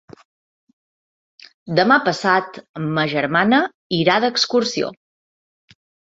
[1.79, 2.57] Demà passat
[2.97, 3.59] ma germana
[3.99, 4.89] irà d'excursió.